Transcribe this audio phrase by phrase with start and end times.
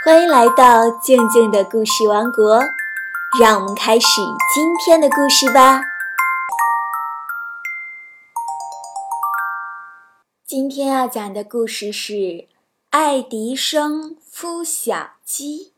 [0.00, 2.62] 欢迎来到静静的故事王国，
[3.40, 4.06] 让我们开始
[4.54, 5.82] 今天的故事吧。
[10.46, 12.46] 今天要讲的故事是
[12.90, 15.72] 爱迪生孵小鸡。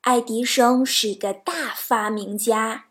[0.00, 2.86] 爱迪生是一个大发明家，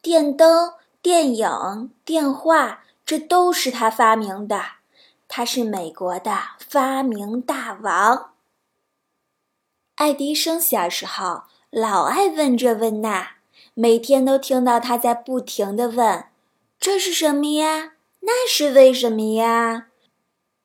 [0.00, 4.62] 电灯、电影、电话，这都是他发明的。
[5.26, 8.35] 他是美国的发明大王。
[9.96, 13.36] 爱迪生小时候老爱问这问那，
[13.72, 16.26] 每天都听到他在不停地问
[16.78, 17.92] ：“这是什么呀？
[18.20, 19.86] 那是为什么呀？”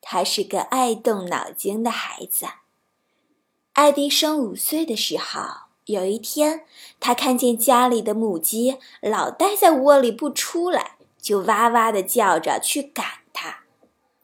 [0.02, 2.44] 他是个爱动脑筋的孩子。
[3.72, 5.40] 爱迪生五岁的时候，
[5.86, 6.66] 有一天，
[7.00, 13.60] 他看见家里的母鸡老待在窝里不出来，就哇哇地叫着去赶它。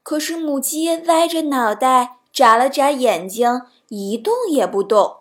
[0.02, 3.62] 可是母鸡歪着脑袋，眨了眨眼睛。
[3.88, 5.20] 一动也不动，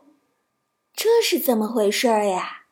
[0.94, 2.64] 这是怎么回事呀？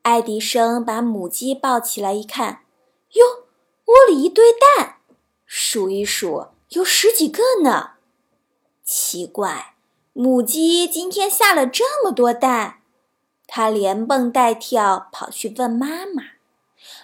[0.00, 2.64] 爱迪生把母鸡抱起来一看，
[3.12, 3.46] 哟，
[3.84, 4.96] 窝里一堆蛋，
[5.44, 7.90] 数一数有十几个呢。
[8.82, 9.74] 奇怪，
[10.14, 12.80] 母鸡今天下了这么多蛋。
[13.46, 16.22] 它连蹦带跳跑去问妈妈：“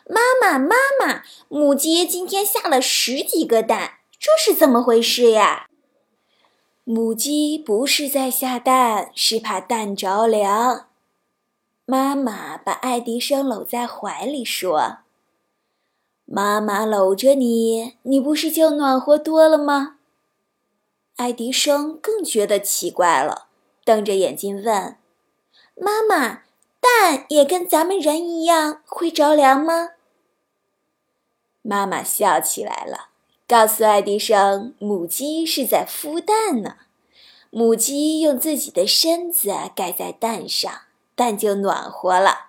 [0.08, 5.67] 妈妈，妈妈，母鸡今天下了十几个蛋，这是怎么回事呀？”
[6.90, 10.88] 母鸡不是在下蛋，是怕蛋着凉。
[11.84, 15.00] 妈妈把爱迪生搂在怀里说
[16.24, 19.98] ：“妈妈搂着你，你不是就暖和多了吗？”
[21.16, 23.48] 爱迪生更觉得奇怪了，
[23.84, 24.96] 瞪着眼睛问
[25.76, 26.44] ：“妈妈，
[26.80, 29.90] 蛋也跟咱们人一样会着凉吗？”
[31.60, 33.10] 妈妈笑起来了。
[33.48, 36.76] 告诉爱迪生，母鸡是在孵蛋呢。
[37.48, 40.70] 母鸡用自己的身子盖在蛋上，
[41.14, 42.48] 蛋就暖和了，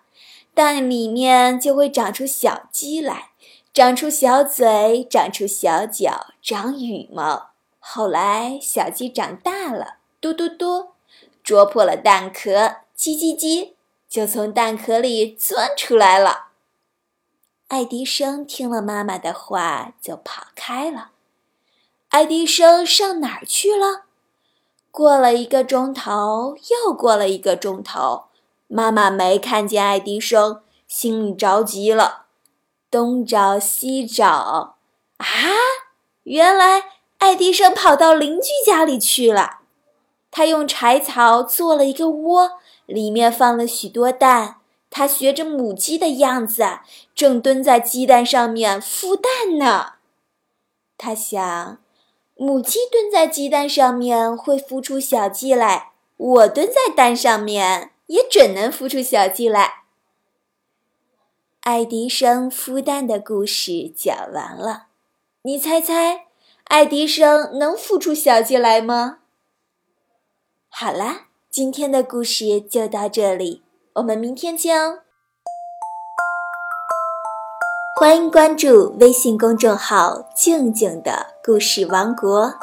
[0.54, 3.30] 蛋里面就会长出小鸡来，
[3.74, 7.52] 长出小嘴，长出小脚，长羽毛。
[7.80, 10.90] 后来小鸡长大了，嘟嘟嘟，
[11.42, 13.70] 啄破了蛋壳，叽叽叽，
[14.10, 16.49] 就从蛋壳里钻出来了。
[17.70, 21.12] 爱迪生听了妈妈的话，就跑开了。
[22.10, 24.06] 爱迪生上哪儿去了？
[24.90, 28.24] 过了一个钟头，又过了一个钟头，
[28.68, 32.26] 妈妈没看见爱迪生，心里着急了，
[32.90, 34.78] 东找西找，
[35.18, 35.28] 啊，
[36.24, 36.86] 原来
[37.20, 39.60] 爱迪生跑到邻居家里去了。
[40.32, 42.54] 他用柴草做了一个窝，
[42.88, 44.59] 里面放了许多蛋。
[44.90, 46.80] 他学着母鸡的样子，
[47.14, 49.94] 正蹲在鸡蛋上面孵蛋呢。
[50.98, 51.78] 他想，
[52.36, 59.84] 母鸡蹲在鸡蛋上面会孵出小鸡来，我蹲在蛋上面也准能孵出小鸡来。
[61.62, 64.88] 爱迪生孵蛋的故事讲完了，
[65.44, 66.26] 你猜猜，
[66.64, 69.20] 爱迪生能孵出小鸡来吗？
[70.70, 73.62] 好啦，今天的故事就到这里。
[74.00, 75.00] 我们明天见哦！
[78.00, 82.54] 欢迎关注微信公众号“静静的故事王国”，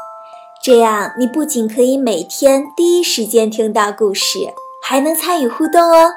[0.65, 4.39] 这样你不仅可以每天第一时间听到故事，
[4.83, 6.11] 还能参与互动哦。